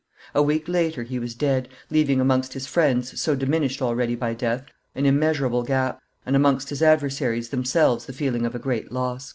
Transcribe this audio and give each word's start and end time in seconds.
A 0.33 0.41
week 0.41 0.67
later 0.67 1.03
he 1.03 1.19
was 1.19 1.35
dead, 1.35 1.69
leaving 1.91 2.19
amongst 2.19 2.53
his 2.53 2.65
friends, 2.65 3.21
so 3.21 3.35
diminished 3.35 3.83
already 3.83 4.15
by 4.15 4.33
death, 4.33 4.65
an 4.95 5.05
immeasurable 5.05 5.61
gap, 5.61 5.99
and 6.25 6.35
amongst 6.35 6.69
his 6.69 6.81
adversaries 6.81 7.49
themselves 7.49 8.07
the 8.07 8.13
feeling 8.13 8.43
of 8.43 8.55
a 8.55 8.57
great 8.57 8.91
loss. 8.91 9.29